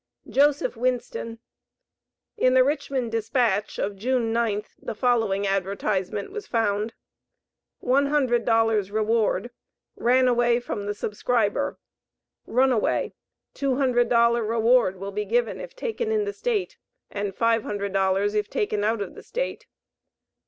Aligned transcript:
Joseph 0.27 0.75
Winston. 0.75 1.37
In 2.35 2.55
the 2.55 2.63
Richmond 2.63 3.11
Dispatch, 3.11 3.77
of 3.77 3.95
June 3.95 4.33
9th, 4.33 4.69
the 4.81 4.95
following 4.95 5.45
advertisement 5.45 6.31
was 6.31 6.47
found: 6.47 6.95
ONE 7.81 8.07
HUNDRED 8.07 8.43
DOLLARS 8.43 8.89
REWARD. 8.89 9.51
Ran 9.95 10.27
away 10.27 10.59
from 10.59 10.87
the 10.87 10.95
subscriber, 10.95 11.77
RUNAWAY. 12.47 13.13
$200 13.53 14.47
REWARD 14.49 14.95
will 14.95 15.11
be 15.11 15.23
given 15.23 15.59
if 15.61 15.75
taken 15.75 16.11
in 16.11 16.25
the 16.25 16.33
state, 16.33 16.77
and 17.11 17.35
$500 17.35 18.33
if 18.33 18.49
taken 18.49 18.83
out 18.83 19.01
of 19.03 19.13
the 19.13 19.21
state. 19.21 19.67